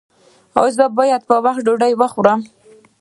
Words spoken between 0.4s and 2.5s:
ایا زه باید په وخت ډوډۍ وخورم؟